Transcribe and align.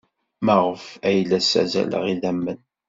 Maɣef 0.45 0.83
ay 1.07 1.19
la 1.29 1.39
ssazzaleɣ 1.41 2.03
idammen? 2.13 2.59